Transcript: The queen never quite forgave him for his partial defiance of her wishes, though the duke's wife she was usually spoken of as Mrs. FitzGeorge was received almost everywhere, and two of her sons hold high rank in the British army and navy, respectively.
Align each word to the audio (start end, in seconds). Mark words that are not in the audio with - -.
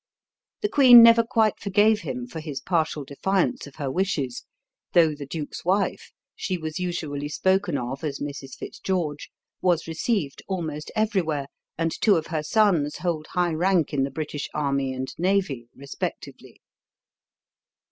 The 0.61 0.67
queen 0.67 1.03
never 1.03 1.21
quite 1.23 1.59
forgave 1.59 1.99
him 1.99 2.25
for 2.25 2.39
his 2.39 2.59
partial 2.59 3.03
defiance 3.05 3.67
of 3.67 3.75
her 3.75 3.91
wishes, 3.91 4.45
though 4.93 5.13
the 5.13 5.27
duke's 5.27 5.63
wife 5.63 6.11
she 6.35 6.57
was 6.57 6.79
usually 6.79 7.29
spoken 7.29 7.77
of 7.77 8.03
as 8.03 8.17
Mrs. 8.17 8.57
FitzGeorge 8.57 9.29
was 9.61 9.85
received 9.85 10.41
almost 10.47 10.91
everywhere, 10.95 11.45
and 11.77 11.91
two 12.01 12.15
of 12.15 12.25
her 12.25 12.41
sons 12.41 12.97
hold 12.97 13.27
high 13.33 13.53
rank 13.53 13.93
in 13.93 14.01
the 14.01 14.09
British 14.09 14.49
army 14.55 14.91
and 14.91 15.13
navy, 15.19 15.69
respectively. 15.75 16.61